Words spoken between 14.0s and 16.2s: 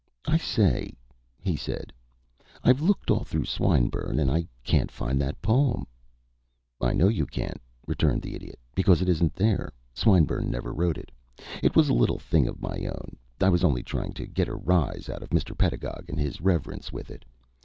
to get a rise out of Mr. Pedagog and